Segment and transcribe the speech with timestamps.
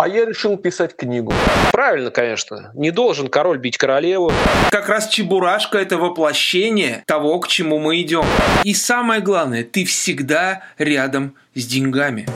[0.00, 1.30] А я решил писать книгу.
[1.72, 2.70] Правильно, конечно.
[2.72, 4.32] Не должен король бить королеву.
[4.70, 8.24] Как раз Чебурашка– это воплощение того, к чему мы идем.
[8.64, 12.26] И самое главное, ты всегда рядом с деньгами.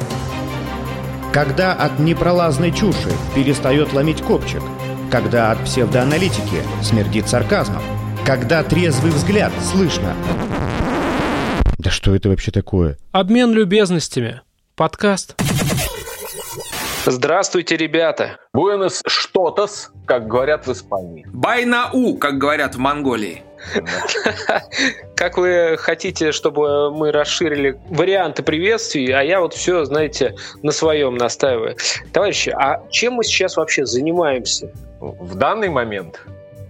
[1.33, 4.63] Когда от непролазной чуши перестает ломить копчик,
[5.11, 7.83] когда от псевдоаналитики смердит сарказмом,
[8.27, 10.15] когда трезвый взгляд слышно.
[11.79, 12.99] Да что это вообще такое?
[13.13, 14.43] Обмен любезностями.
[14.77, 15.35] Подкаст.
[17.07, 18.39] Здравствуйте, ребята.
[18.55, 21.27] Буэнос что-тос, как говорят в Испании.
[21.33, 23.43] Байнау, как говорят в Монголии.
[25.17, 31.17] Как вы хотите, чтобы мы расширили варианты приветствий, а я вот все, знаете, на своем
[31.17, 31.77] настаиваю.
[32.13, 34.71] Товарищи, а чем мы сейчас вообще занимаемся?
[35.01, 36.21] В данный момент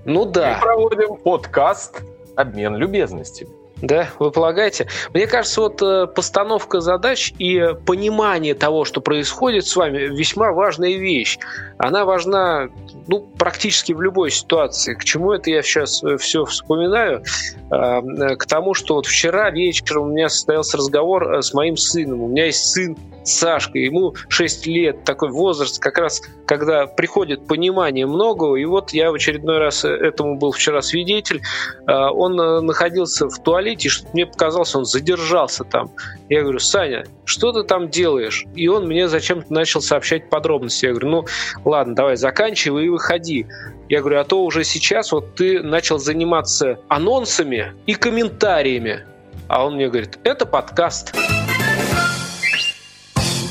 [0.04, 2.02] Ну мы да, проводим подкаст
[2.36, 3.50] «Обмен любезностями».
[3.86, 4.86] Да, вы полагаете?
[5.12, 10.94] Мне кажется, вот э, постановка задач и понимание того, что происходит с вами, весьма важная
[10.94, 11.38] вещь.
[11.76, 12.68] Она важна
[13.06, 14.94] ну, практически в любой ситуации.
[14.94, 17.24] К чему это я сейчас все вспоминаю?
[17.70, 21.76] А, э, К тому, что вот вчера вечером у меня состоялся разговор э, с моим
[21.76, 22.22] сыном.
[22.22, 28.06] У меня есть сын Сашка, ему 6 лет, такой возраст, как раз когда приходит понимание
[28.06, 31.40] многого, и вот я в очередной раз э, этому был вчера свидетель,
[31.86, 35.90] А, он э, находился в туалете, и что мне показалось, он задержался там.
[36.28, 38.44] Я говорю, Саня, что ты там делаешь?
[38.54, 40.86] И он мне зачем-то начал сообщать подробности.
[40.86, 41.26] Я говорю, ну
[41.64, 43.46] ладно, давай заканчивай и выходи.
[43.88, 49.04] Я говорю, а то уже сейчас вот ты начал заниматься анонсами и комментариями.
[49.48, 51.14] А он мне говорит, это подкаст.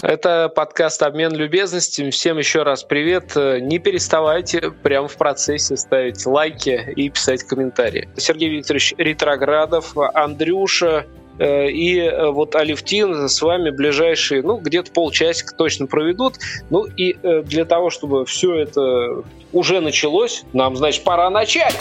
[0.04, 2.10] Это подкаст «Обмен любезностями».
[2.10, 3.38] Всем еще раз привет.
[3.38, 8.10] Не переставайте прямо в процессе ставить лайки и писать комментарии.
[8.18, 15.56] Сергей Викторович Ретроградов, Андрюша, э, и э, вот Алевтин с вами ближайшие, ну, где-то полчасика
[15.56, 16.36] точно проведут.
[16.70, 21.76] Ну, и э, для того, чтобы все это уже началось, нам, значит, пора начать.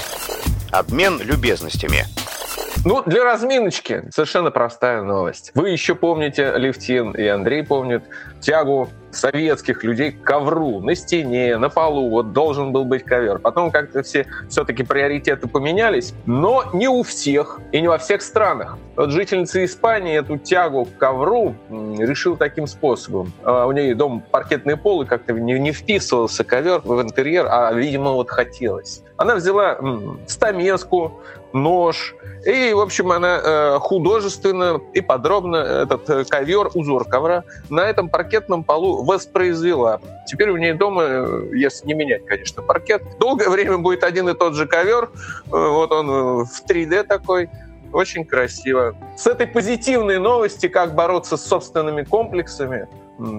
[0.70, 2.06] Обмен любезностями.
[2.84, 5.52] Ну, для разминочки совершенно простая новость.
[5.54, 8.02] Вы еще помните, Левтин и Андрей помнят,
[8.40, 12.10] тягу советских людей к ковру на стене, на полу.
[12.10, 13.38] Вот должен был быть ковер.
[13.38, 18.78] Потом как-то все все-таки приоритеты поменялись, но не у всех и не во всех странах.
[18.96, 23.32] Вот жительница Испании эту тягу к ковру м, решила таким способом.
[23.42, 27.72] А, У нее дом паркетный пол, и как-то не, не вписывался ковер в интерьер, а,
[27.72, 29.02] видимо, вот хотелось.
[29.16, 29.78] Она взяла
[30.26, 31.20] стамеску,
[31.52, 32.14] нож,
[32.44, 38.08] и, в общем, она э, художественно и подробно этот э, ковер, узор ковра на этом
[38.08, 40.00] паркетном полу воспроизвела.
[40.26, 44.34] Теперь у нее дома, э, если не менять, конечно, паркет, долгое время будет один и
[44.34, 45.10] тот же ковер.
[45.46, 47.48] Вот он в 3D такой.
[47.92, 48.94] Очень красиво.
[49.16, 52.88] С этой позитивной новости, как бороться с собственными комплексами,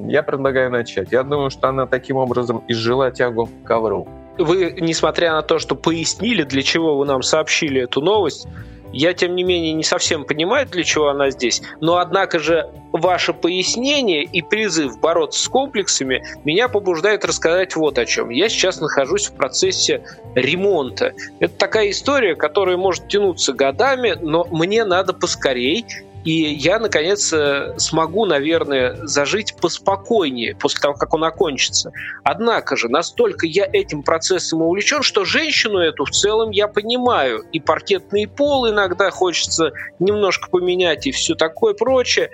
[0.06, 1.12] я предлагаю начать.
[1.12, 4.08] Я думаю, что она таким образом изжила тягу к ковру.
[4.38, 8.48] Вы, несмотря на то, что пояснили, для чего вы нам сообщили эту новость,
[8.94, 11.64] я, тем не менее, не совсем понимаю, для чего она здесь.
[11.82, 18.06] Но, однако же, ваше пояснение и призыв бороться с комплексами меня побуждает рассказать вот о
[18.06, 18.30] чем.
[18.30, 20.04] Я сейчас нахожусь в процессе
[20.36, 21.14] ремонта.
[21.40, 25.86] Это такая история, которая может тянуться годами, но мне надо поскорей
[26.24, 31.92] и я, наконец, э, смогу, наверное, зажить поспокойнее после того, как он окончится.
[32.24, 37.44] Однако же, настолько я этим процессом увлечен, что женщину эту в целом я понимаю.
[37.52, 42.30] И паркетный пол иногда хочется немножко поменять, и все такое прочее.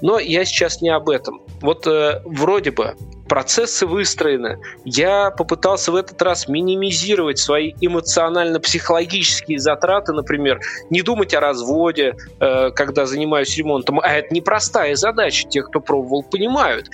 [0.00, 1.40] Но я сейчас не об этом.
[1.60, 2.96] Вот э, вроде бы
[3.28, 4.58] процессы выстроены.
[4.84, 10.60] Я попытался в этот раз минимизировать свои эмоционально-психологические затраты, например,
[10.90, 14.00] не думать о разводе, э, когда занимаюсь ремонтом.
[14.00, 15.48] А это непростая задача.
[15.48, 16.88] Те, кто пробовал, понимают.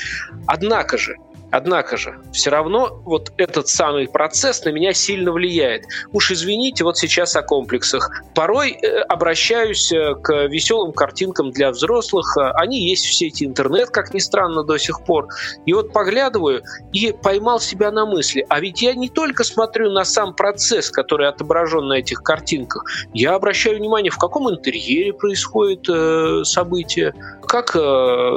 [0.47, 1.16] Однако же,
[1.50, 5.84] Однако же, все равно вот этот самый процесс на меня сильно влияет.
[6.12, 8.22] Уж извините, вот сейчас о комплексах.
[8.34, 12.37] Порой э, обращаюсь э, к веселым картинкам для взрослых.
[12.37, 15.28] Э, Они есть в сети интернет, как ни странно, до сих пор.
[15.66, 16.62] И вот поглядываю
[16.93, 18.47] и поймал себя на мысли.
[18.48, 22.84] А ведь я не только смотрю на сам процесс, который отображен на этих картинках.
[23.13, 27.78] Я обращаю внимание, в каком интерьере происходит э, событие, как э,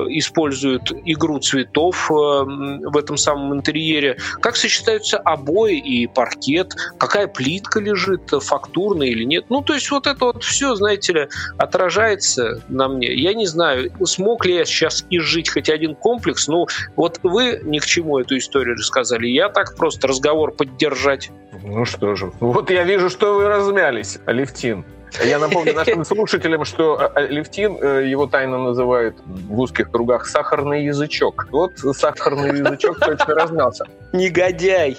[0.09, 7.79] используют игру цветов э, в этом самом интерьере, как сочетаются обои и паркет, какая плитка
[7.79, 9.45] лежит, фактурная или нет.
[9.49, 11.27] Ну, то есть вот это вот все, знаете ли,
[11.57, 13.13] отражается на мне.
[13.13, 16.47] Я не знаю, смог ли я сейчас изжить хоть один комплекс.
[16.47, 19.27] Ну, вот вы ни к чему эту историю рассказали.
[19.27, 21.31] Я так просто разговор поддержать.
[21.63, 24.85] Ну что же, вот я вижу, что вы размялись, Алевтин.
[25.21, 30.25] Я напомню нашим слушателям, что э, э, Левтин э, его тайно называют в узких кругах
[30.25, 31.47] сахарный язычок.
[31.51, 33.85] Вот сахарный язычок точно разнялся.
[34.11, 34.97] Негодяй.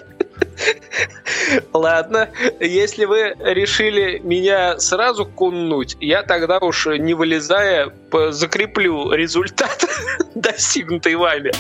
[1.73, 2.31] Ладно,
[2.61, 7.93] если вы решили меня сразу кунуть, я тогда уж не вылезая
[8.31, 9.85] закреплю результат,
[10.35, 11.53] достигнутый вами.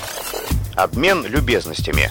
[0.77, 2.11] Обмен любезностями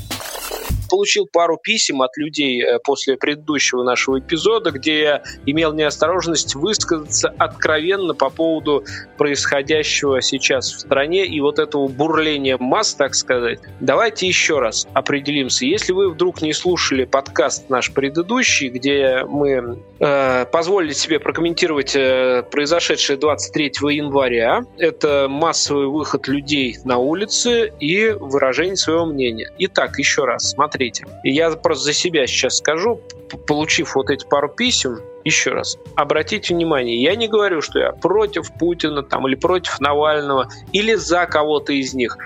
[0.94, 7.34] получил пару писем от людей э, после предыдущего нашего эпизода, где я имел неосторожность высказаться
[7.40, 8.84] откровенно по поводу
[9.18, 13.58] происходящего сейчас в стране и вот этого бурления масс, так сказать.
[13.80, 15.66] Давайте еще раз определимся.
[15.66, 22.44] Если вы вдруг не слушали подкаст наш предыдущий, где мы э, позволили себе прокомментировать э,
[22.52, 29.50] произошедшее 23 января, это массовый выход людей на улицы и выражение своего мнения.
[29.58, 31.06] Итак, еще раз, смотрите смотрите.
[31.24, 33.02] И я просто за себя сейчас скажу,
[33.48, 38.52] получив вот эти пару писем, еще раз, обратите внимание, я не говорю, что я против
[38.60, 42.18] Путина там, или против Навального, или за кого-то из них.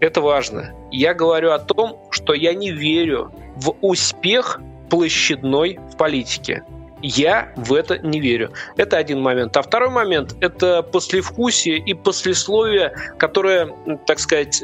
[0.00, 0.74] Это важно.
[0.90, 4.60] Я говорю о том, что я не верю в успех
[4.90, 6.62] площадной в политике.
[7.04, 8.52] Я в это не верю.
[8.76, 9.56] Это один момент.
[9.56, 13.74] А второй момент– это послевкусие и послесловие, которое,
[14.06, 14.62] так сказать,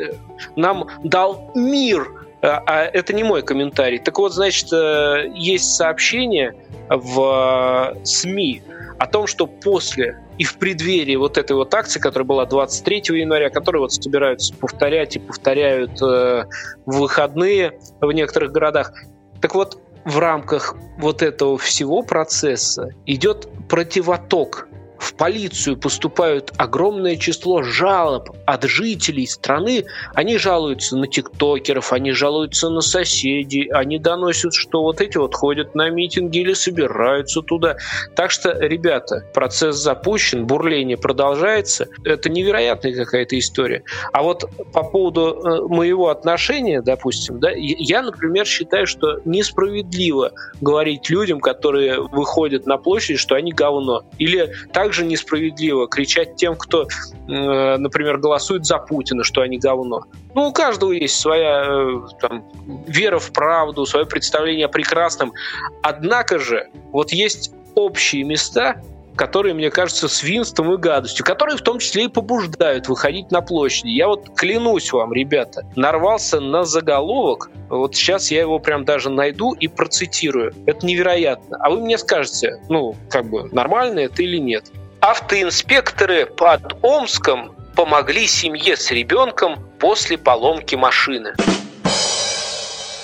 [0.55, 3.99] нам дал мир а, а это не мой комментарий.
[3.99, 6.55] Так вот, значит, э, есть сообщение
[6.89, 8.63] в э, СМИ
[8.99, 13.51] о том, что после и в преддверии вот этой вот акции, которая была 23 января,
[13.51, 16.45] которую вот собираются повторять и повторяют э,
[16.87, 18.93] в выходные в некоторых городах.
[19.41, 24.68] Так вот, в рамках вот этого всего процесса идет противоток
[24.99, 29.85] в полицию поступают огромное число жалоб от жителей страны.
[30.15, 35.75] Они жалуются на тиктокеров, они жалуются на соседей, они доносят, что вот эти вот ходят
[35.75, 37.77] на митинги или собираются туда.
[38.17, 41.89] Так что, ребята, процесс запущен, бурление продолжается.
[42.05, 43.83] Это невероятная какая-то история.
[44.13, 51.09] А вот по поводу э, моего отношения, допустим, да, я, например, считаю, что несправедливо говорить
[51.09, 54.03] людям, которые выходят на площадь, что они говно.
[54.19, 60.05] Или так также несправедливо кричать тем, кто, э, например, голосует за Путина, что они говно.
[60.35, 62.43] Ну, у каждого есть своя э, там,
[62.87, 65.35] вера в правду, свое представление о прекрасном.
[65.83, 68.83] Однако же, вот есть общие места,
[69.19, 73.89] которые, мне кажется, свинством и гадостью, которые в том числе и побуждают выходить на площади.
[73.89, 79.53] Я вот клянусь вам, ребята, нарвался на заголовок, вот сейчас я его прям даже найду
[79.55, 80.55] и процитирую.
[80.67, 81.59] Это невероятно.
[81.61, 84.71] А вы мне скажете, ну, как бы, нормально это или нет.
[85.01, 91.35] Автоинспекторы под Омском помогли семье с ребенком после поломки машины.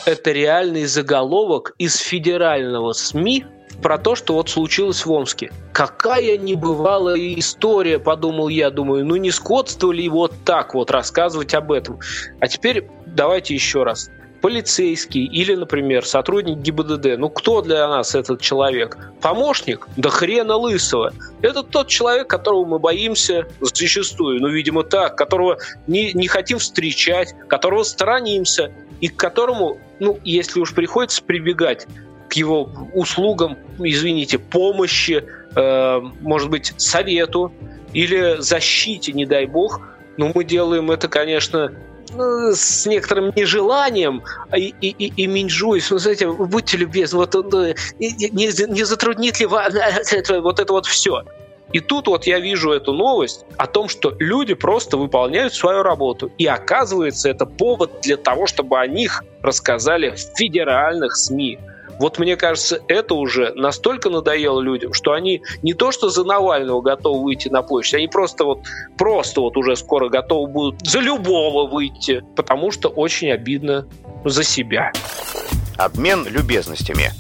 [0.07, 3.47] Это реальный заголовок из федерального СМИ
[3.85, 5.53] про то, что вот случилось в Омске.
[5.75, 11.71] Какая небывалая история, подумал я, думаю, ну не скотство ли вот так вот рассказывать об
[11.71, 12.01] этом.
[12.41, 14.09] А теперь давайте еще раз.
[14.41, 17.19] Полицейский или, например, сотрудник ГИБДД.
[17.19, 18.97] Ну кто для нас этот человек?
[19.21, 19.87] Помощник?
[19.99, 21.13] Да хрена лысого.
[21.43, 27.35] Это тот человек, которого мы боимся зачастую, ну, видимо, так, которого не, не хотим встречать,
[27.49, 28.73] которого сторонимся,
[29.03, 31.87] и к которому, ну, если уж приходится прибегать,
[32.37, 35.25] его услугам, извините, помощи,
[35.57, 37.53] э, может быть, совету
[37.93, 39.81] или защите, не дай бог.
[40.17, 41.73] Но мы делаем это, конечно,
[42.13, 44.23] ну, с некоторым нежеланием
[44.57, 49.47] и, и, и, и минжуясь, ну, знаете, будьте любезны, вот, э, не, не затруднит ли
[49.47, 49.75] вас
[50.13, 51.25] это, вот это вот все.
[51.75, 56.31] И тут вот я вижу эту новость о том, что люди просто выполняют свою работу.
[56.39, 61.59] И оказывается, это повод для того, чтобы о них рассказали в федеральных СМИ.
[61.99, 66.81] Вот мне кажется, это уже настолько надоело людям, что они не то что за Навального
[66.81, 68.61] готовы выйти на площадь, они просто вот,
[68.97, 73.87] просто вот уже скоро готовы будут за любого выйти, потому что очень обидно
[74.25, 74.93] за себя.
[75.77, 77.11] Обмен любезностями.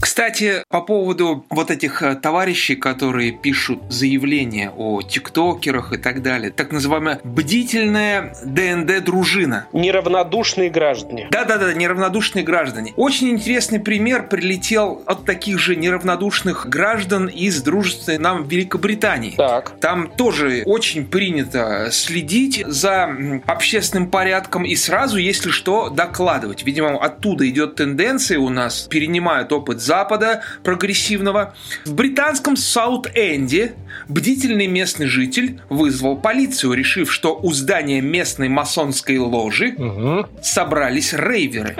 [0.00, 6.50] Кстати, по поводу вот этих э, товарищей, которые пишут заявления о тиктокерах и так далее,
[6.50, 9.66] так называемая бдительная ДНД-дружина.
[9.72, 11.28] Неравнодушные граждане.
[11.30, 12.94] Да-да-да, неравнодушные граждане.
[12.96, 19.34] Очень интересный пример прилетел от таких же неравнодушных граждан из дружественной нам Великобритании.
[19.36, 19.78] Так.
[19.80, 23.14] Там тоже очень принято следить за
[23.46, 26.64] общественным порядком и сразу, если что, докладывать.
[26.64, 31.56] Видимо, оттуда идет тенденция у нас, перенимают опыт Запада прогрессивного.
[31.84, 33.72] В британском Саут-Энде
[34.08, 40.28] бдительный местный житель вызвал полицию, решив, что у здания местной масонской ложи угу.
[40.44, 41.74] собрались рейверы.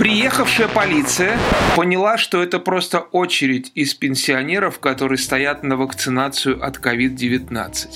[0.00, 1.36] Приехавшая полиция
[1.76, 7.86] поняла, что это просто очередь из пенсионеров, которые стоят на вакцинацию от COVID-19.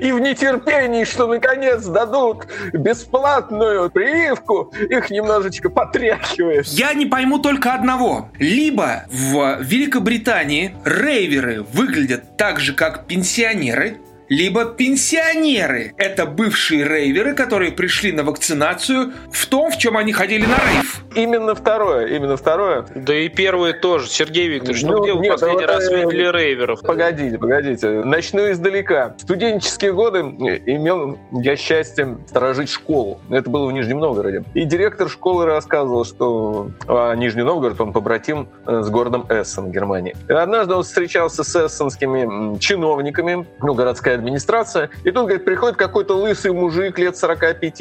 [0.00, 6.66] И в нетерпении, что наконец дадут бесплатную прививку, их немножечко потряхивает.
[6.66, 8.30] Я не пойму только одного.
[8.40, 15.94] Либо в Великобритании рейверы выглядят так же, как пенсионеры, либо пенсионеры.
[15.96, 21.02] Это бывшие рейверы, которые пришли на вакцинацию в том, в чем они ходили на рейв.
[21.14, 22.86] Именно второе, именно второе.
[22.94, 24.08] Да и первые тоже.
[24.08, 26.82] Сергей Викторович, ну, ну где вы нет, последний вот, раз видели рейверов?
[26.82, 27.88] Погодите, погодите.
[28.04, 29.14] Начну издалека.
[29.18, 33.20] В студенческие годы имел я счастье сторожить школу.
[33.30, 34.44] Это было в Нижнем Новгороде.
[34.54, 40.14] И директор школы рассказывал, что а, Нижний Новгород, он побратим э, с городом Эссен, Германии.
[40.28, 44.90] И однажды он встречался с эссенскими чиновниками, ну, городская администрация.
[45.04, 47.80] И тут, говорит, приходит какой-то лысый мужик лет 45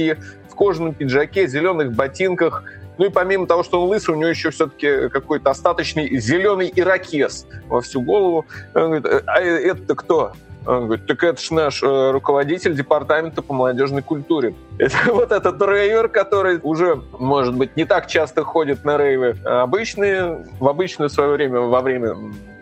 [0.50, 2.64] в кожаном пиджаке, зеленых ботинках,
[2.98, 7.46] ну и помимо того, что он лысый, у него еще все-таки какой-то остаточный зеленый ирокез
[7.68, 8.46] во всю голову.
[8.74, 10.34] Он говорит, а это кто?
[10.66, 14.56] Он говорит, так это же наш э, руководитель департамента по молодежной культуре.
[14.80, 19.62] Это вот этот рейвер, который уже, может быть, не так часто ходит на рейвы, а
[19.62, 22.16] обычные, в обычное свое время, во время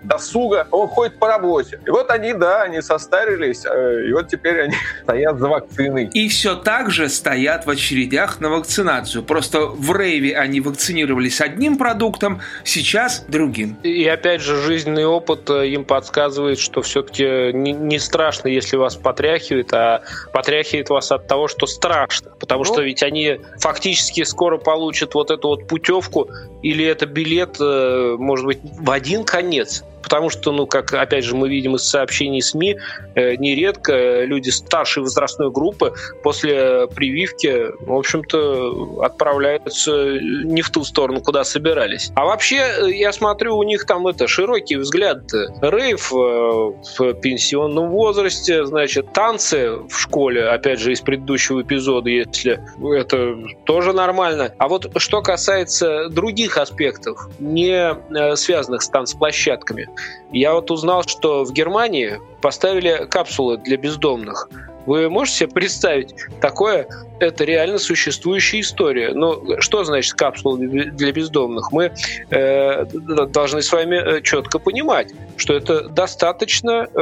[0.03, 1.79] досуга, он ходит по работе.
[1.85, 6.09] И вот они, да, они состарились, э, и вот теперь они стоят за вакциной.
[6.13, 9.23] И все так же стоят в очередях на вакцинацию.
[9.23, 13.77] Просто в рейве они вакцинировались одним продуктом, сейчас другим.
[13.83, 19.73] И опять же, жизненный опыт э, им подсказывает, что все-таки не, страшно, если вас потряхивает,
[19.73, 22.31] а потряхивает вас от того, что страшно.
[22.39, 26.29] Потому ну, что ведь они фактически скоро получат вот эту вот путевку,
[26.61, 31.35] или это билет, э, может быть, в один конец потому что, ну, как опять же
[31.35, 32.77] мы видим из сообщений СМИ,
[33.15, 41.21] э, нередко люди старшей возрастной группы после прививки, в общем-то, отправляются не в ту сторону,
[41.21, 42.11] куда собирались.
[42.15, 45.23] А вообще, э, я смотрю, у них там это широкий взгляд.
[45.61, 52.59] Рейв э, в пенсионном возрасте, значит, танцы в школе, опять же, из предыдущего эпизода, если
[52.95, 54.53] это тоже нормально.
[54.57, 57.95] А вот что касается других аспектов, не
[58.35, 59.87] связанных с танцплощадками,
[60.31, 64.49] я вот узнал, что в Германии поставили капсулы для бездомных.
[64.85, 66.87] Вы можете себе представить такое?
[67.19, 69.13] Это реально существующая история.
[69.13, 71.71] Но ну, что значит капсула для бездомных?
[71.71, 71.93] Мы
[72.31, 76.99] э, должны с вами э, четко понимать, что это достаточно э,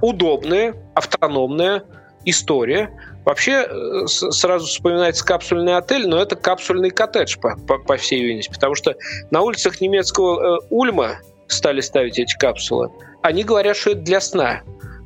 [0.00, 1.84] удобная, автономная
[2.24, 2.90] история.
[3.24, 8.50] Вообще э, сразу вспоминается капсульный отель, но это капсульный коттедж, по, по, по всей видимости,
[8.52, 8.96] потому что
[9.30, 11.18] на улицах немецкого э, Ульма
[11.52, 12.90] стали ставить эти капсулы,
[13.22, 14.62] они говорят, что это для сна.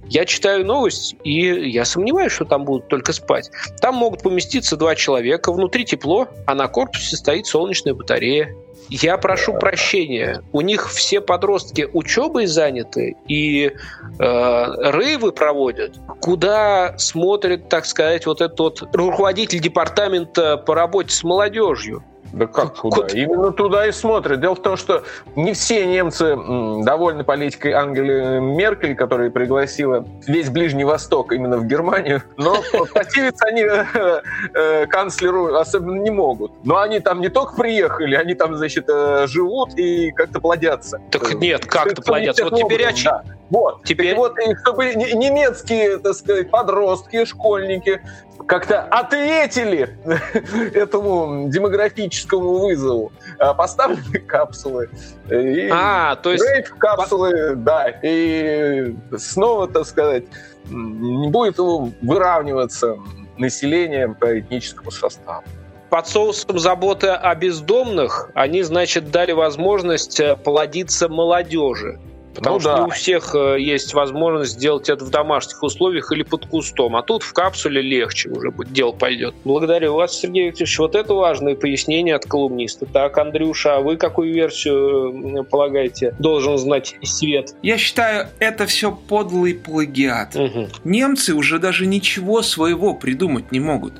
[0.08, 3.50] Я читаю новость, и я сомневаюсь, что там будут только спать.
[3.80, 8.54] Там могут поместиться два человека, внутри тепло, а на корпусе стоит солнечная батарея.
[8.88, 13.72] Я прошу прощения, у них все подростки учебой заняты и э,
[14.20, 22.04] рейвы проводят, куда смотрит, так сказать, вот этот вот руководитель департамента по работе с молодежью.
[22.32, 23.02] Да как куда?
[23.02, 23.08] Куда?
[23.14, 24.40] Именно туда и смотрят.
[24.40, 25.02] Дело в том, что
[25.34, 26.36] не все немцы
[26.84, 32.56] довольны политикой Ангели Меркель, которая пригласила весь Ближний Восток именно в Германию, но
[32.92, 34.22] противиться они э,
[34.54, 36.52] э, канцлеру особенно не могут.
[36.64, 41.00] Но они там не только приехали, они там, значит, э, живут и как-то плодятся.
[41.10, 42.44] Так нет, как-то плодятся.
[42.44, 43.22] Вот теперь да.
[43.50, 43.84] Вот.
[43.84, 44.16] Теперь...
[44.16, 48.00] вот, чтобы немецкие, так сказать, подростки, школьники
[48.46, 49.98] как-то ответили
[50.74, 53.12] этому демографическому вызову.
[53.38, 54.90] А, поставлены капсулы.
[55.30, 56.44] И а, то есть...
[56.78, 57.88] капсулы, да.
[58.02, 60.24] И снова, так сказать,
[60.68, 62.96] не будет выравниваться
[63.36, 65.44] население по этническому составу
[65.88, 71.98] под соусом заботы о бездомных они, значит, дали возможность э, плодиться молодежи.
[72.36, 72.78] Потому ну, что да.
[72.80, 76.96] не у всех э, есть возможность сделать это в домашних условиях или под кустом.
[76.96, 79.34] А тут в капсуле легче уже будет, дело пойдет.
[79.44, 80.78] Благодарю вас, Сергей Викторович.
[80.78, 82.86] Вот это важное пояснение от колумниста.
[82.86, 87.54] Так, Андрюша, а вы какую версию полагаете должен знать свет?
[87.62, 90.36] Я считаю, это все подлый плагиат.
[90.36, 90.68] Угу.
[90.84, 93.94] Немцы уже даже ничего своего придумать не могут.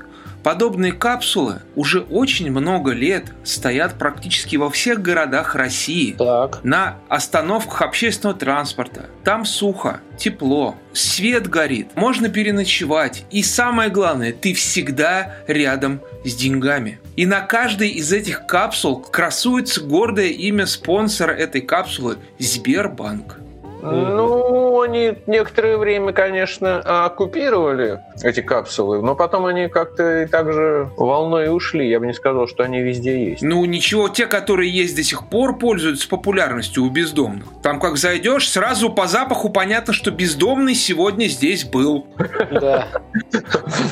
[0.47, 6.13] Подобные капсулы уже очень много лет стоят практически во всех городах России.
[6.13, 6.61] Так.
[6.63, 9.07] На остановках общественного транспорта.
[9.25, 13.25] Там сухо, тепло, свет горит, можно переночевать.
[13.33, 17.01] И самое главное, ты всегда рядом с деньгами.
[17.17, 23.41] И на каждой из этих капсул красуется гордое имя спонсора этой капсулы– Сбербанк.
[23.83, 30.91] Ну, они некоторое время, конечно, оккупировали эти капсулы, но потом они как-то и так же
[30.97, 31.89] волной ушли.
[31.89, 33.43] Я бы не сказал, что они везде есть.
[33.43, 37.47] Ну, ничего, те, которые есть до сих пор, пользуются популярностью у бездомных.
[37.63, 42.07] Там как зайдешь, сразу по запаху понятно, что бездомный сегодня здесь был.
[42.51, 42.89] Да.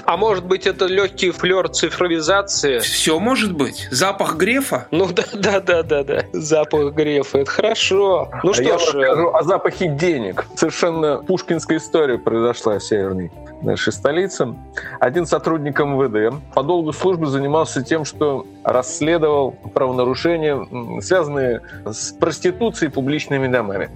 [0.05, 2.79] А может быть, это легкий флер цифровизации?
[2.79, 3.89] Все может быть.
[3.91, 4.87] Запах Грефа?
[4.91, 6.25] Ну да, да, да, да, да.
[6.33, 7.39] Запах Грефа.
[7.39, 8.31] Это хорошо.
[8.43, 8.95] Ну а что ж.
[8.95, 10.47] о запахе денег.
[10.55, 13.31] Совершенно пушкинская история произошла в северной
[13.63, 14.55] нашей столице.
[15.01, 22.93] Один сотрудник МВД по долгу службы занимался тем, что расследовал правонарушения, связанные с проституцией и
[22.93, 23.91] публичными домами.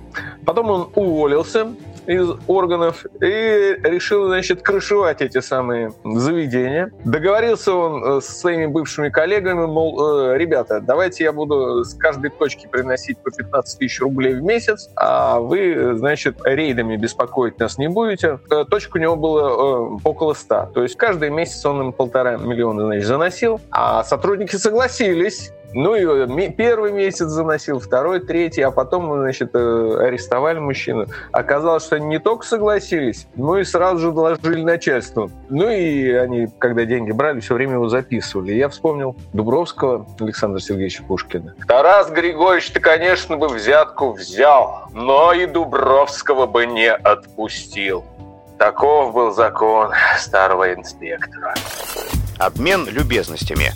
[0.44, 1.68] Потом он уволился
[2.08, 6.90] из органов и решил, значит, крышевать эти самые заведения.
[7.04, 12.30] Договорился он э, со своими бывшими коллегами, мол, э, ребята, давайте я буду с каждой
[12.30, 17.88] точки приносить по 15 тысяч рублей в месяц, а вы, значит, рейдами беспокоить нас не
[17.88, 18.40] будете.
[18.50, 20.70] Э, точек у него было около 100.
[20.74, 26.50] То есть каждый месяц он им полтора миллиона, значит, заносил, а сотрудники согласились ну и
[26.50, 31.06] первый месяц заносил, второй, третий, а потом, значит, э, арестовали мужчину.
[31.32, 35.30] Оказалось, что они не только согласились, но и сразу же доложили начальству.
[35.48, 38.52] Ну и они, когда деньги брали, все время его записывали.
[38.52, 41.54] Я вспомнил Дубровского Александра Сергеевича Пушкина.
[41.66, 48.04] Тарас Григорьевич, ты, конечно, бы взятку взял, но и Дубровского бы не отпустил.
[48.58, 51.54] Таков был закон старого инспектора.
[52.38, 53.72] Обмен любезностями.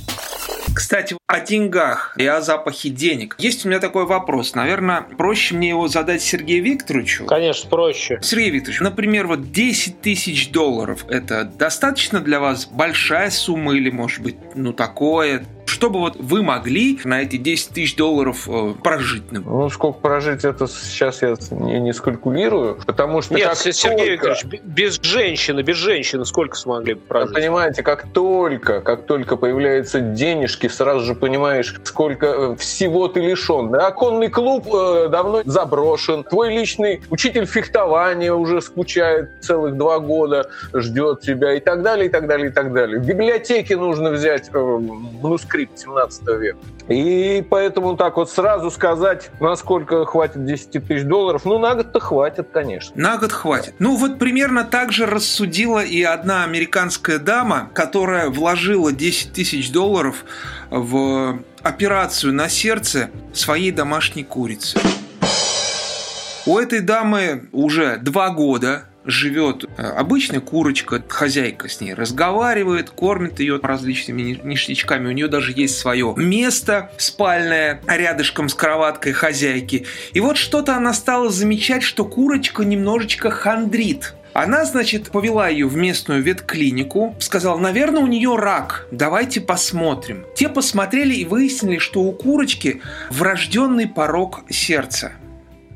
[0.75, 3.37] Кстати, о деньгах и о запахе денег.
[3.39, 4.55] Есть у меня такой вопрос.
[4.55, 7.27] Наверное, проще мне его задать Сергею Викторовичу.
[7.27, 8.19] Конечно, проще.
[8.23, 14.23] Сергей Викторович, например, вот 10 тысяч долларов– это достаточно для вас большая сумма или, может
[14.23, 15.45] быть, ну такое?
[15.83, 19.25] Чтобы вот вы могли на эти 10 тысяч долларов э, прожить?
[19.33, 23.35] Ну, сколько прожить, это сейчас я не, не скалькулирую, потому что...
[23.35, 24.29] Нет, как Сергей только...
[24.29, 27.31] Викторович, без женщины, без женщины сколько смогли прожить?
[27.31, 33.19] Вы понимаете, как только, как только появляются денежки, сразу же понимаешь, сколько э, всего ты
[33.19, 33.75] лишен.
[33.75, 41.23] Оконный клуб э, давно заброшен, твой личный учитель фехтования уже скучает целых два года, ждет
[41.23, 43.01] тебя и так далее, и так далее, и так далее.
[43.01, 46.59] В библиотеке нужно взять э, манускрипт 17 века.
[46.89, 52.49] И поэтому так вот сразу сказать, насколько хватит 10 тысяч долларов, ну на год-то хватит,
[52.53, 52.93] конечно.
[53.01, 53.75] На год хватит.
[53.79, 60.25] Ну вот примерно так же рассудила и одна американская дама, которая вложила 10 тысяч долларов
[60.71, 64.79] в операцию на сердце своей домашней курицы.
[66.45, 73.41] У этой дамы уже два года живет э, обычная курочка, хозяйка с ней разговаривает, кормит
[73.41, 75.09] ее различными ништячками.
[75.09, 79.87] У нее даже есть свое место спальное рядышком с кроваткой хозяйки.
[80.13, 84.15] И вот что-то она стала замечать, что курочка немножечко хандрит.
[84.35, 90.25] Она, значит, повела ее в местную ветклинику, сказала, наверное, у нее рак, давайте посмотрим.
[90.35, 95.13] Те посмотрели и выяснили, что у курочки врожденный порог сердца.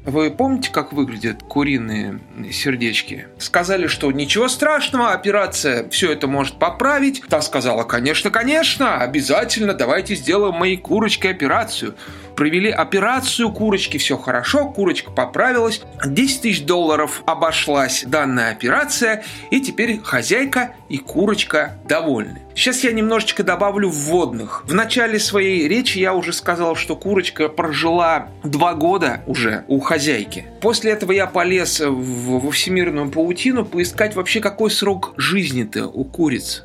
[0.07, 2.21] Вы помните, как выглядят куриные
[2.53, 3.27] сердечки?
[3.39, 7.25] Сказали, что ничего страшного, операция все это может поправить.
[7.29, 11.97] Та сказала, конечно, конечно, обязательно, давайте сделаем моей курочке операцию
[12.37, 15.81] провели операцию курочки, все хорошо, курочка поправилась.
[16.05, 22.43] 10 тысяч долларов обошлась данная операция, и теперь хозяйка и курочка довольны.
[22.55, 24.65] Сейчас я немножечко добавлю вводных.
[24.67, 30.47] В начале своей речи я уже сказал, что курочка прожила два года уже у хозяйки.
[30.61, 36.65] После этого я полез в, во всемирную паутину поискать вообще какой срок жизни-то у куриц.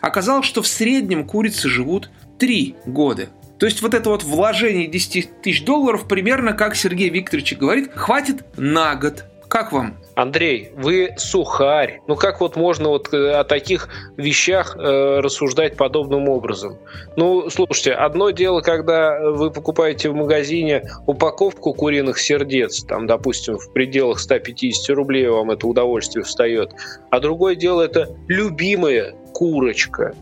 [0.00, 3.28] Оказалось, что в среднем курицы живут три года.
[3.62, 8.44] То есть вот это вот вложение 10 тысяч долларов примерно, как Сергей Викторович говорит, хватит
[8.56, 9.24] на год.
[9.46, 9.98] Как вам?
[10.16, 12.00] Андрей, вы сухарь.
[12.08, 16.78] Ну как вот можно вот э, о таких вещах э, рассуждать подобным образом?
[17.14, 23.72] Ну, слушайте, одно дело, когда вы покупаете в магазине упаковку куриных сердец, там, допустим, в
[23.72, 26.72] пределах 150 рублей вам это удовольствие встает,
[27.12, 30.16] а другое дело это любимая курочка,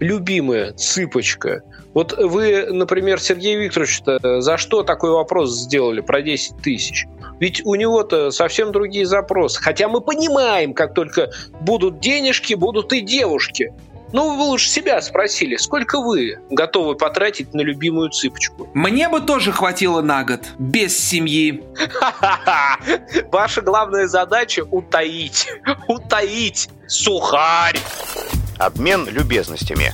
[0.00, 1.62] любимая цыпочка.
[1.94, 4.02] Вот вы, например, Сергей Викторович,
[4.42, 7.06] за что такой вопрос сделали про 10 тысяч?
[7.40, 9.60] Ведь у него-то совсем другие запросы.
[9.62, 13.72] Хотя мы понимаем, как только будут денежки, будут и девушки.
[14.10, 18.68] Ну, вы лучше себя спросили, сколько вы готовы потратить на любимую цыпочку?
[18.72, 21.62] Мне бы тоже хватило на год, без семьи.
[23.30, 25.48] Ваша главная задача– утаить.
[25.88, 26.70] Утаить.
[26.86, 27.78] Сухарь.
[28.58, 29.92] Обмен любезностями.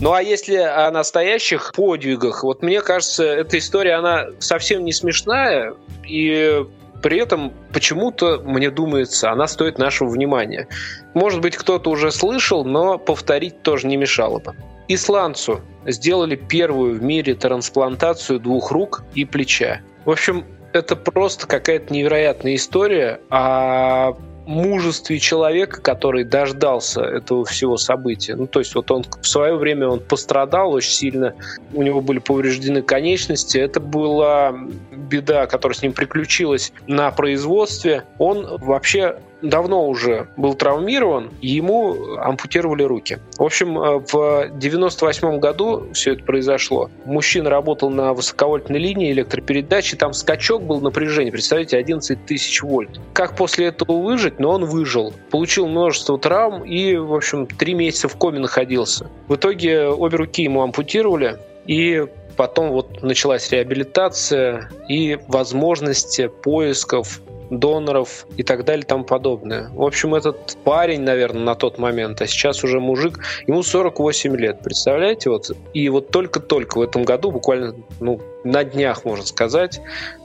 [0.00, 5.74] Ну а если о настоящих подвигах, вот мне кажется, эта история, она совсем не смешная,
[6.06, 6.64] и
[7.02, 10.68] при этом почему-то, мне думается, она стоит нашего внимания.
[11.14, 14.54] Может быть, кто-то уже слышал, но повторить тоже не мешало бы.
[14.88, 19.80] Исландцу сделали первую в мире трансплантацию двух рук и плеча.
[20.04, 24.14] В общем, это просто какая-то невероятная история о
[24.48, 28.34] мужестве человека, который дождался этого всего события.
[28.34, 31.34] Ну, то есть вот он в свое время он пострадал очень сильно,
[31.74, 33.58] у него были повреждены конечности.
[33.58, 34.58] Это была
[34.90, 38.04] беда, которая с ним приключилась на производстве.
[38.16, 43.18] Он вообще давно уже был травмирован, ему ампутировали руки.
[43.36, 46.90] В общем, э, в 98 году все это произошло.
[47.04, 53.00] Мужчина работал на высоковольтной линии электропередачи, там скачок был напряжения, представляете, 11 тысяч вольт.
[53.12, 54.38] Как после этого выжить?
[54.38, 55.12] Но он выжил.
[55.30, 59.10] Получил множество травм и, в общем, три месяца в коме находился.
[59.28, 68.26] В итоге обе руки ему ампутировали, и потом вот началась реабилитация и возможности поисков доноров
[68.36, 69.70] и так далее и тому подобное.
[69.70, 74.60] В общем, этот парень, наверное, на тот момент, а сейчас уже мужик, ему 48 лет,
[74.62, 75.30] представляете?
[75.30, 79.80] Вот, и вот только-только в этом году, буквально ну, на днях, можно сказать,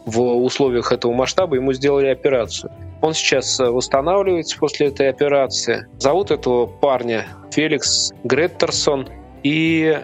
[0.05, 2.71] в условиях этого масштаба ему сделали операцию.
[3.01, 5.87] Он сейчас восстанавливается после этой операции.
[5.99, 9.09] Зовут этого парня Феликс Греттерсон.
[9.43, 9.99] И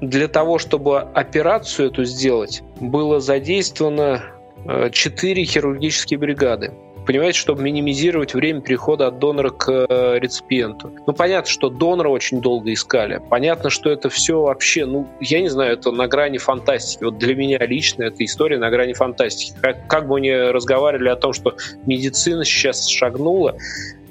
[0.00, 4.22] для того, чтобы операцию эту сделать, было задействовано
[4.66, 6.72] Э, четыре хирургические бригады.
[7.06, 10.90] Понимаете, чтобы минимизировать время перехода от донора к э, реципиенту.
[11.06, 13.20] Ну, понятно, что донора очень долго искали.
[13.28, 17.04] Понятно, что это все вообще, ну, я не знаю, это на грани фантастики.
[17.04, 19.52] Вот для меня лично эта история на грани фантастики.
[19.60, 23.58] Как, как бы они разговаривали о том, что медицина сейчас шагнула,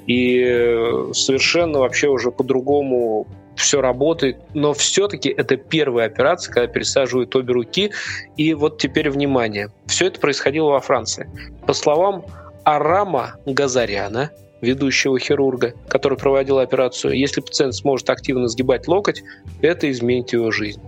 [0.06, 7.34] и э, совершенно вообще уже по-другому все работает, но все-таки это первая операция, когда пересаживают
[7.36, 7.92] обе руки.
[8.36, 9.70] И вот теперь внимание.
[9.86, 11.28] Все это происходило во Франции.
[11.66, 12.24] По словам
[12.64, 19.22] Арама Газаряна, ведущего хирурга, который проводил операцию, если пациент сможет активно сгибать локоть,
[19.60, 20.80] это изменит его жизнь.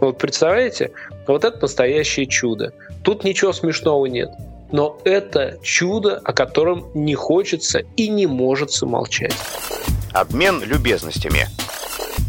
[0.00, 0.92] Вот представляете?
[1.26, 2.72] Вот это настоящее чудо.
[3.02, 4.30] Тут ничего смешного нет.
[4.72, 9.34] Но это чудо, о котором не хочется и не может молчать.
[10.12, 11.46] Обмен любезностями.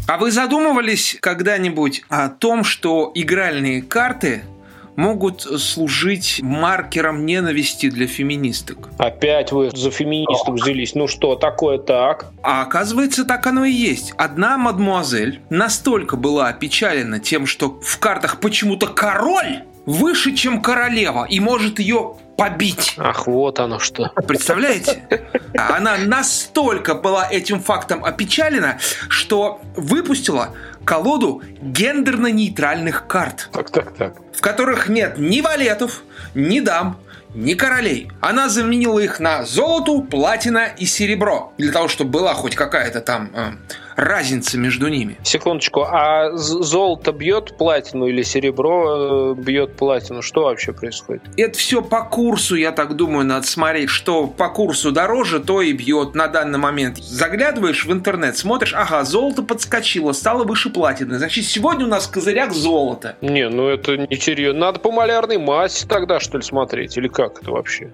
[0.08, 4.42] А вы задумывались когда-нибудь о том, что игральные карты
[4.96, 8.88] могут служить маркером ненависти для феминисток.
[8.96, 10.94] Опять вы за феминисток взялись.
[10.94, 12.32] Ну что, такое так?
[12.42, 14.14] А оказывается, так оно и есть.
[14.16, 21.38] Одна мадмуазель настолько была опечалена тем, что в картах почему-то король выше, чем королева, и
[21.38, 22.94] может ее побить.
[22.98, 24.12] Ах, вот оно что.
[24.26, 25.02] Представляете?
[25.54, 33.50] Она настолько была этим фактом опечалена, что выпустила колоду гендерно-нейтральных карт.
[33.52, 34.14] Так, так, так.
[34.32, 36.02] В которых нет ни валетов,
[36.34, 37.00] ни дам,
[37.34, 38.08] ни королей.
[38.20, 41.52] Она заменила их на золоту, платина и серебро.
[41.58, 43.52] Для того, чтобы была хоть какая-то там э,
[43.98, 45.16] разница между ними.
[45.24, 50.22] Секундочку, а золото бьет платину или серебро э, бьет платину?
[50.22, 51.22] Что вообще происходит?
[51.36, 55.72] Это все по курсу, я так думаю, надо смотреть, что по курсу дороже, то и
[55.72, 56.98] бьет на данный момент.
[56.98, 61.18] Заглядываешь в интернет, смотришь, ага, золото подскочило, стало выше платины.
[61.18, 63.16] Значит, сегодня у нас в козырях золото.
[63.20, 64.60] Не, ну это не серьезно.
[64.60, 66.96] Надо по малярной массе тогда, что ли, смотреть?
[66.96, 67.90] Или как это вообще?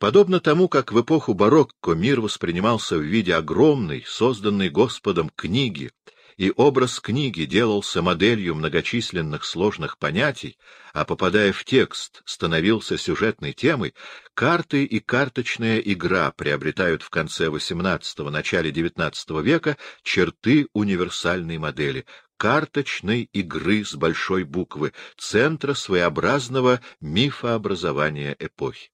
[0.00, 5.90] Подобно тому, как в эпоху барокко мир воспринимался в виде огромной, созданной Господом книги,
[6.38, 10.56] и образ книги делался моделью многочисленных сложных понятий,
[10.94, 13.92] а попадая в текст, становился сюжетной темой,
[14.32, 22.06] карты и карточная игра приобретают в конце XVIII– начале XIX века черты универсальной модели,
[22.38, 28.88] карточной игры с большой буквы, центра своеобразного мифообразования эпохи.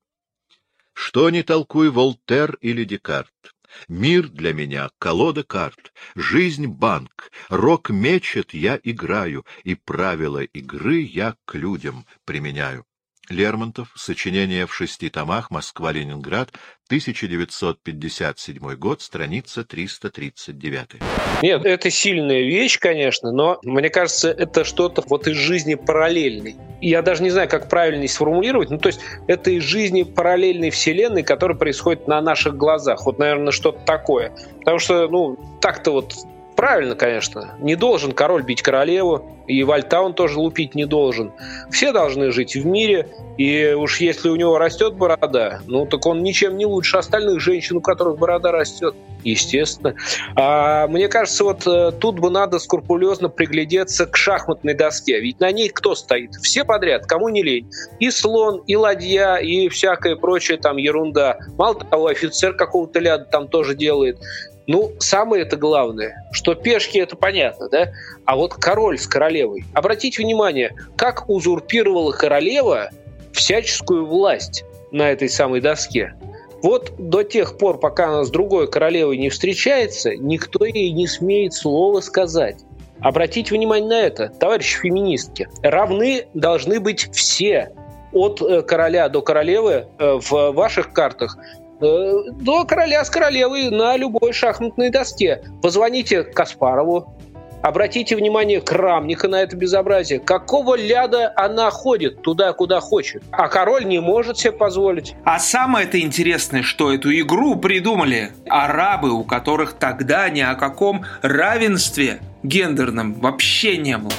[0.97, 3.55] Что ни толкуй Волтер или Декарт,
[3.87, 11.37] мир для меня— колода карт, жизнь— банк, рок мечет, я играю, и правила игры я
[11.45, 12.86] к людям применяю.
[13.29, 13.89] Лермонтов.
[13.95, 15.51] Сочинение в шести томах.
[15.51, 16.51] Москва-Ленинград.
[16.87, 19.03] 1957 год.
[19.03, 21.03] Страница 339.
[21.43, 26.57] Нет, это сильная вещь, конечно, но мне кажется, это что-то вот из жизни параллельной.
[26.81, 28.71] Я даже не знаю, как правильно сформулировать.
[28.71, 33.05] Ну, то есть это из жизни параллельной вселенной, которая происходит на наших глазах.
[33.05, 34.33] Вот, наверное, что-то такое.
[34.61, 36.15] Потому что, ну, так-то вот
[36.57, 37.55] Правильно, конечно.
[37.61, 41.33] Не должен король бить королеву, и Вальтаун тоже лупить не должен.
[41.71, 46.23] Все должны жить в мире, и уж если у него растет борода, ну так он
[46.23, 48.95] ничем не лучше остальных женщин, у которых борода растет.
[49.23, 49.95] Естественно.
[50.37, 55.21] А мне кажется, вот э, тут бы надо скрупулезно приглядеться к шахматной доске.
[55.21, 56.37] Ведь на ней кто стоит?
[56.37, 57.69] Все подряд, кому не лень.
[57.99, 61.39] И слон, и ладья, и всякая прочая там ерунда.
[61.59, 64.21] Мало того, офицер какого-то ляда там тоже делает.
[64.67, 67.93] Ну, самое это главное, что пешки это понятно, да?
[68.25, 69.65] А вот король с королевой.
[69.75, 72.91] Обратите внимание, как узурпировала королева
[73.33, 76.15] всяческую власть на этой самой доске.
[76.63, 81.55] Вот до тех пор, пока она с другой королевой не встречается, никто ей не смеет
[81.55, 82.57] слова сказать.
[83.01, 85.49] Обратите внимание на это, товарищи феминистки.
[85.63, 87.71] Равны должны быть все,
[88.13, 91.37] от э, короля до королевы э, в ваших картах
[91.81, 95.43] до короля с королевой на любой шахматной доске.
[95.63, 97.15] Позвоните Каспарову,
[97.63, 100.21] обратите внимание Крамника на это безобразие.
[100.21, 105.15] Какого ляда она ходит туда, куда хочет, а король не может себе позволить.
[105.25, 112.21] А самое-то интересное, что эту игру придумали арабы, у которых тогда ни о каком равенстве
[112.43, 114.13] гендерном вообще не было.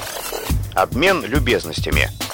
[0.74, 2.08] Обмен любезностями–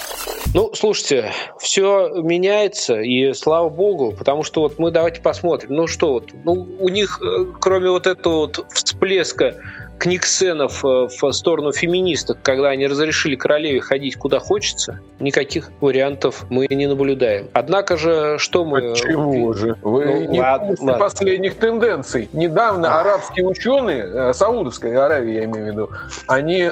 [0.55, 5.75] ну, слушайте, все меняется, и слава богу, потому что вот мы давайте посмотрим.
[5.75, 9.57] Ну что вот, ну у них, э, кроме вот этого вот всплеска
[9.99, 16.69] книгсенов э, в сторону феминисток, когда они разрешили королеве ходить куда хочется, никаких вариантов мы
[16.71, 17.49] не наблюдаем.
[17.53, 18.93] Однако же, что мы...
[18.93, 19.77] Почему же?
[19.83, 20.99] Вы ну, не ладно, ладно.
[20.99, 22.29] последних тенденций.
[22.33, 25.91] Недавно арабские ученые, э, Саудовской Аравии я имею в виду,
[26.29, 26.71] они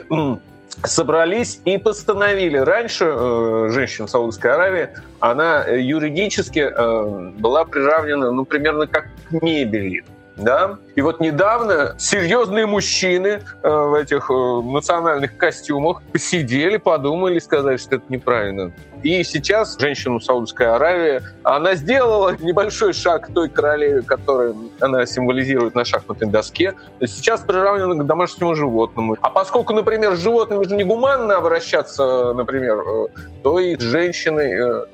[0.84, 2.56] собрались и постановили.
[2.56, 4.88] Раньше э, женщина Саудовской Аравии,
[5.20, 10.04] она юридически э, была приравнена, ну, примерно как к мебели.
[10.42, 10.78] Да?
[10.94, 17.96] И вот недавно серьезные мужчины э, в этих э, национальных костюмах посидели, подумали, сказали, что
[17.96, 18.72] это неправильно.
[19.02, 25.74] И сейчас женщина Саудовской Аравии, она сделала небольшой шаг к той королеве, которую она символизирует
[25.74, 26.74] на шахматной доске.
[27.00, 29.16] Сейчас приравнена к домашнему животному.
[29.20, 33.06] А поскольку, например, с животными же негуманно обращаться, например, э,
[33.42, 34.84] то и с женщиной, э,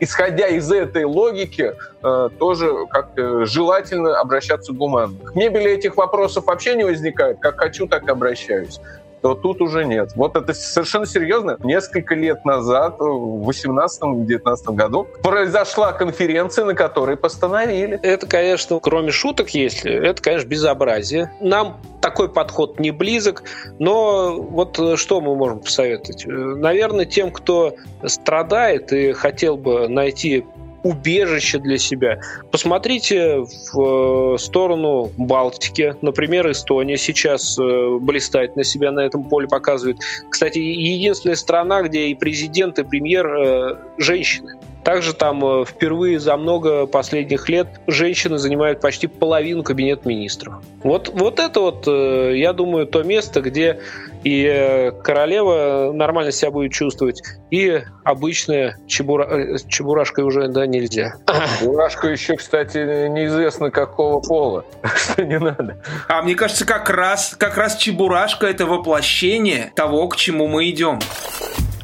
[0.00, 3.10] исходя из этой логики, э, тоже как
[3.46, 5.18] желательно обращаться гуманно.
[5.24, 7.38] К мебели этих вопросов вообще не возникает.
[7.40, 8.80] Как хочу, так и обращаюсь
[9.20, 10.12] то тут уже нет.
[10.16, 11.56] Вот это совершенно серьезно.
[11.62, 17.98] Несколько лет назад, в 18-19 году, произошла конференция, на которой постановили.
[18.02, 21.32] Это, конечно, кроме шуток, если, это, конечно, безобразие.
[21.40, 23.42] Нам такой подход не близок,
[23.78, 26.24] но вот что мы можем посоветовать?
[26.26, 30.44] Наверное, тем, кто страдает и хотел бы найти
[30.82, 32.20] убежище для себя.
[32.50, 35.94] Посмотрите в э, сторону Балтики.
[36.02, 39.98] Например, Эстония сейчас э, блистает на себя на этом поле, показывает.
[40.30, 44.58] Кстати, единственная страна, где и президент, и премьер э, женщины.
[44.84, 50.62] Также там впервые за много последних лет женщины занимают почти половину кабинет министров.
[50.82, 53.80] Вот, вот это вот, я думаю, то место, где
[54.24, 59.24] и э, королева нормально себя будет чувствовать, и обычная чебура...
[59.24, 61.14] Э, чебурашкой уже да, нельзя.
[61.60, 64.64] Чебурашка еще, кстати, неизвестно какого пола,
[64.96, 65.78] что не надо.
[66.08, 70.98] А мне кажется, как раз, как раз чебурашка это воплощение того, к чему мы идем.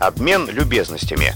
[0.01, 1.35] Обмен любезностями.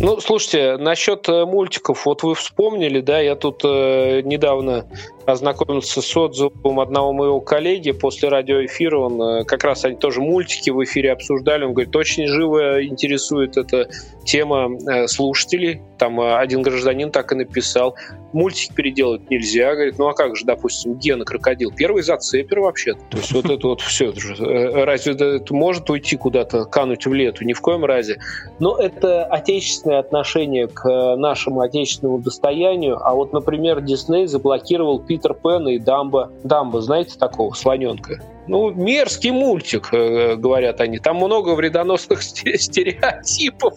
[0.00, 4.86] Ну, слушайте, насчет э, мультиков, вот вы вспомнили, да, я тут э, недавно
[5.26, 8.98] ознакомился с отзывом одного моего коллеги после радиоэфира.
[8.98, 11.64] Он э, как раз они тоже мультики в эфире обсуждали.
[11.64, 13.88] Он говорит, очень живо интересует эта
[14.24, 15.80] тема э, слушателей.
[15.98, 17.96] Там э, один гражданин так и написал.
[18.32, 19.74] Мультики переделать нельзя.
[19.74, 21.72] Говорит, ну а как же, допустим, Гена Крокодил?
[21.72, 22.94] Первый зацепер вообще.
[23.10, 24.12] То есть вот это вот все.
[24.38, 27.44] Разве это может уйти куда-то, кануть в лету?
[27.44, 28.18] Ни в коем разе.
[28.58, 32.98] Но это отечественное отношение к нашему отечественному достоянию.
[33.00, 36.32] А вот, например, Дисней заблокировал Питер Пен и Дамба.
[36.42, 38.20] Дамба, знаете такого, слоненка?
[38.48, 40.98] Ну, мерзкий мультик, э, говорят они.
[40.98, 43.74] Там много вредоносных стереотипов.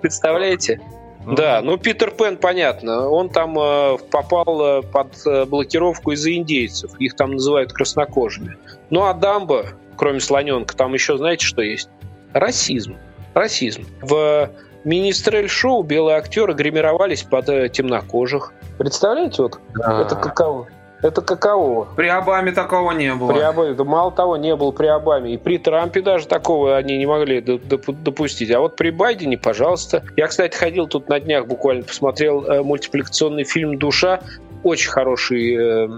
[0.00, 0.80] Представляете?
[1.26, 6.94] Да, ну Питер Пен, понятно, он там э, попал э, под э, блокировку из-за индейцев,
[6.98, 8.56] их там называют краснокожими.
[8.88, 11.90] Ну а Дамба, кроме слоненка, там еще знаете, что есть?
[12.32, 12.96] Расизм.
[13.34, 13.86] Расизм.
[14.00, 14.50] В
[14.84, 18.52] Министрель-шоу белые актеры гримировались под э, темнокожих.
[18.78, 20.02] Представляете, вот да.
[20.02, 20.68] это каково?
[21.02, 21.86] Это каково?
[21.96, 23.32] При Обаме такого не было.
[23.32, 25.34] При Обаме, да мало того, не было при Обаме.
[25.34, 28.50] И при Трампе даже такого они не могли допустить.
[28.50, 30.02] А вот при Байдене, пожалуйста.
[30.16, 34.20] Я, кстати, ходил тут на днях буквально, посмотрел э, мультипликационный фильм «Душа».
[34.62, 35.88] очень хороший э,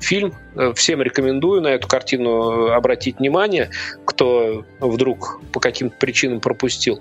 [0.00, 0.34] фильм.
[0.74, 3.70] Всем рекомендую на эту картину обратить внимание,
[4.04, 7.00] кто вдруг по каким-то причинам пропустил.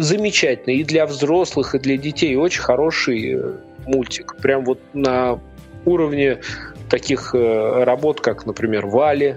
[0.00, 2.34] Замечательный и для взрослых, и для детей.
[2.34, 3.52] Очень хороший э,
[3.84, 4.34] мультик.
[4.36, 5.38] Прям вот на
[5.84, 6.38] уровне
[6.88, 9.36] таких э, работ, как, например, Вали,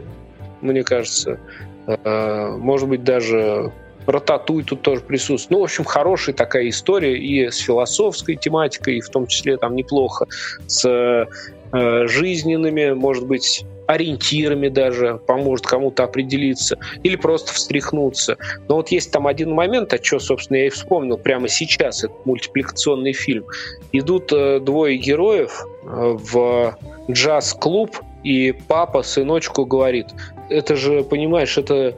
[0.62, 1.38] мне кажется.
[1.86, 3.74] Э, может быть, даже
[4.06, 5.52] Рататуй тут тоже присутствует.
[5.52, 9.76] Ну, в общем, хорошая такая история и с философской тематикой, и в том числе там
[9.76, 10.28] неплохо
[10.68, 18.38] с э, жизненными, может быть, ориентирами даже, поможет кому-то определиться, или просто встряхнуться.
[18.68, 22.14] Но вот есть там один момент, о чем, собственно, я и вспомнил прямо сейчас, это
[22.26, 23.46] мультипликационный фильм.
[23.92, 26.78] Идут э, двое героев э, в
[27.10, 30.08] джаз-клуб, и папа сыночку говорит,
[30.50, 31.96] это же, понимаешь, это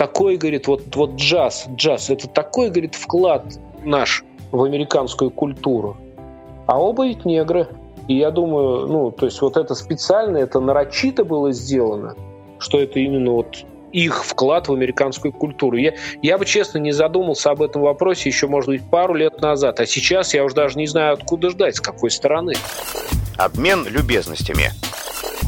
[0.00, 3.44] такой, говорит, вот, вот джаз, джаз, это такой, говорит, вклад
[3.84, 5.98] наш в американскую культуру.
[6.66, 7.68] А оба ведь негры.
[8.08, 12.14] И я думаю, ну, то есть вот это специально, это нарочито было сделано,
[12.58, 15.76] что это именно вот их вклад в американскую культуру.
[15.76, 19.80] Я, я бы, честно, не задумался об этом вопросе еще, может быть, пару лет назад.
[19.80, 22.54] А сейчас я уже даже не знаю, откуда ждать, с какой стороны.
[23.36, 24.70] Обмен любезностями.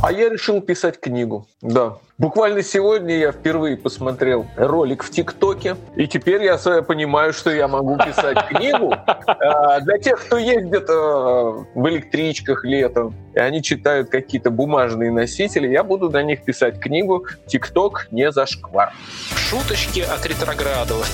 [0.03, 1.47] А я решил писать книгу.
[1.61, 1.99] Да.
[2.19, 7.97] Буквально сегодня я впервые посмотрел ролик в ТикТоке, и теперь я понимаю, что я могу
[7.97, 8.93] писать книгу.
[9.17, 15.69] А, для тех, кто ездит а, в электричках летом, и они читают какие-то бумажные носители,
[15.69, 18.93] я буду на них писать книгу «ТикТок не зашквар».
[19.37, 21.05] Шуточки от ретроградова.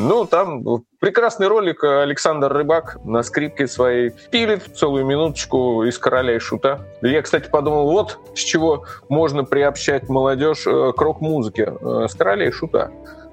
[0.00, 0.64] Ну, там
[1.00, 6.86] прекрасный ролик Александр Рыбак на скрипке своей пилит целую минуточку из «Короля и шута».
[7.02, 11.74] Я, кстати, подумал, вот с чего можно приобщать молодежь э, к рок-музыке.
[11.80, 12.92] Э, с «Короля и шута».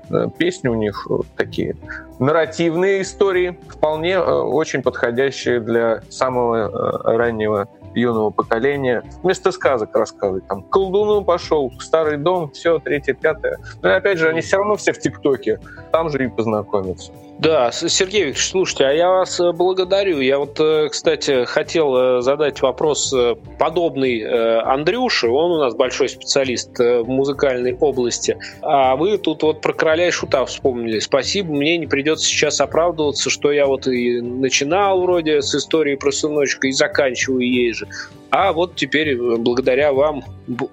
[0.10, 1.78] Э, песни у них такие
[2.17, 9.04] нарративные истории, вполне очень подходящие для самого раннего юного поколения.
[9.24, 10.48] Вместо сказок рассказывать.
[10.48, 13.60] Там, колдуну пошел, старый дом, все, третье, пятое.
[13.82, 15.60] Но опять же, они все равно все в ТикТоке.
[15.92, 17.12] Там же и познакомятся.
[17.38, 20.22] Да, Сергей Викторович, слушайте, а я вас э, благодарю.
[20.22, 23.14] Я вот, э, кстати, хотел э, задать вопрос
[23.60, 24.24] подобный
[24.62, 25.28] Андрюше.
[25.28, 28.38] Он у нас большой специалист в музыкальной области.
[28.62, 31.00] А вы тут вот про короля и шута вспомнили.
[31.00, 36.12] Спасибо, мне не придется сейчас оправдываться, что я вот и начинал вроде с истории про
[36.12, 37.85] сыночка и заканчиваю ей же.
[38.30, 40.24] А вот теперь благодаря вам,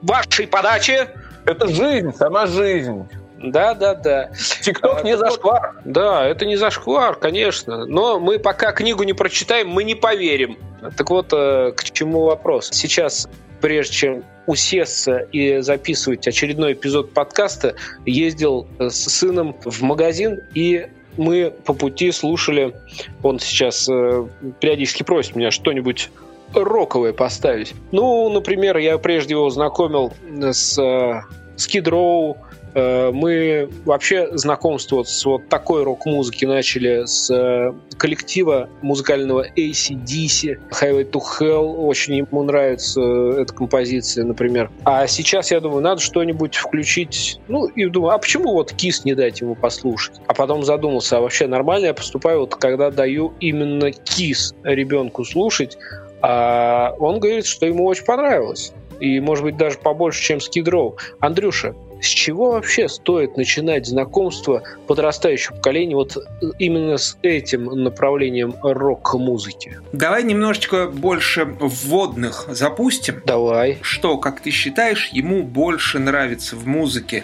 [0.03, 1.09] вашей подаче,
[1.45, 3.07] это жизнь, сама жизнь.
[3.43, 4.31] Да, да, да.
[4.63, 5.75] ТикТок не зашквар.
[5.85, 7.87] Да, это не зашквар, конечно.
[7.87, 10.59] Но мы пока книгу не прочитаем, мы не поверим.
[10.97, 12.71] Так вот, э, к чему вопрос?
[12.73, 13.29] Сейчас,
[13.61, 17.75] прежде чем усесться и записывать очередной эпизод подкаста,
[18.07, 22.75] ездил с сыном в магазин и мы по пути слушали,
[23.23, 24.27] он сейчас э,
[24.61, 26.11] периодически просит меня что-нибудь
[26.55, 27.75] роковое поставить.
[27.93, 31.23] Ну, например, я прежде его знакомил с э,
[31.57, 32.37] Skid Row,
[32.75, 41.11] Э, мы вообще знакомство с вот такой рок-музыки начали с э, коллектива музыкального ACDC, Highway
[41.11, 41.75] to Hell.
[41.77, 44.71] Очень ему нравится э, эта композиция, например.
[44.85, 47.41] А сейчас, я думаю, надо что-нибудь включить.
[47.49, 50.21] Ну, и думаю, а почему вот Кис не дать ему послушать?
[50.27, 55.77] А потом задумался, а вообще нормально я поступаю, вот когда даю именно Кис ребенку слушать,
[56.23, 58.73] а он говорит, что ему очень понравилось.
[59.01, 60.97] И, может быть, даже побольше, чем Скидроу.
[61.19, 66.17] Андрюша, с чего вообще стоит начинать знакомство подрастающего поколения вот
[66.59, 69.79] именно с этим направлением рок-музыки?
[69.93, 73.23] Давай немножечко больше вводных запустим.
[73.25, 73.79] Давай.
[73.83, 77.23] Что, как ты считаешь, ему больше нравится в музыке?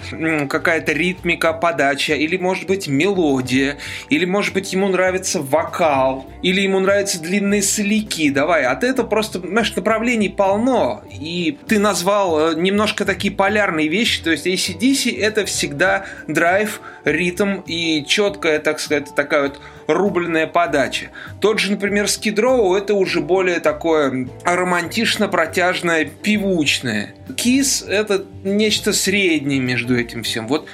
[0.48, 3.78] Какая-то ритмика, подача, или, может быть, мелодия,
[4.10, 8.30] или, может быть, ему нравится вокал, или ему нравятся длинные соляки.
[8.30, 11.02] Давай, от этого просто, знаешь, направлений полно.
[11.10, 16.80] И ты назвал э, немножко такие полярные вещи, то есть если ACDC это всегда драйв,
[17.04, 21.10] ритм и четкая, так сказать, такая вот рубленная подача.
[21.40, 27.14] Тот же, например, Row это уже более такое романтично-протяжное, певучное.
[27.30, 30.46] Kiss это нечто среднее между этим всем.
[30.48, 30.68] Вот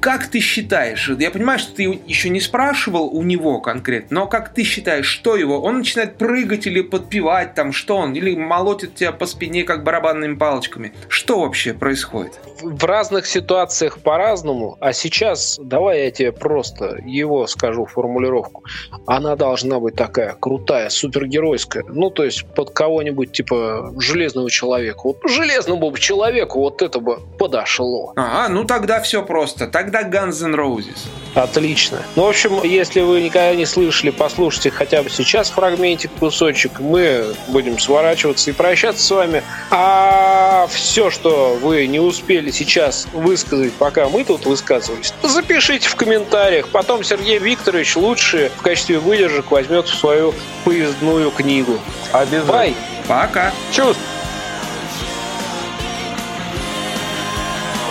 [0.00, 4.54] как ты считаешь, я понимаю, что ты еще не спрашивал у него конкретно, но как
[4.54, 5.60] ты считаешь, что его?
[5.60, 8.14] Он начинает прыгать или подпевать там, что он?
[8.14, 10.92] Или молотит тебя по спине как барабанными палочками?
[11.08, 12.38] Что вообще происходит?
[12.62, 18.64] В разных ситуациях по-разному, а сейчас давай я тебе просто его скажу формулировку.
[19.06, 21.84] Она должна быть такая крутая, супергеройская.
[21.88, 25.00] Ну, то есть под кого-нибудь типа железного человека.
[25.04, 28.12] Вот железному человеку вот это бы подошло.
[28.16, 29.66] А, ну тогда все просто.
[29.66, 30.98] Так тогда Guns N' Roses.
[31.34, 32.02] Отлично.
[32.16, 36.80] Ну, в общем, если вы никогда не слышали, послушайте хотя бы сейчас фрагментик, кусочек.
[36.80, 39.42] Мы будем сворачиваться и прощаться с вами.
[39.70, 46.68] А все, что вы не успели сейчас высказать, пока мы тут высказывались, запишите в комментариях.
[46.68, 50.34] Потом Сергей Викторович лучше в качестве выдержек возьмет в свою
[50.64, 51.78] поездную книгу.
[52.12, 52.52] Обязательно.
[52.52, 52.74] Бай!
[53.06, 53.52] Пока.
[53.72, 54.00] Чувств.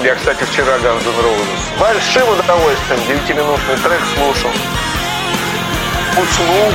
[0.05, 4.51] Я, кстати, вчера Guns N' Roses с большим удовольствием 9-минутный трек слушал.
[6.11, 6.71] Уснул.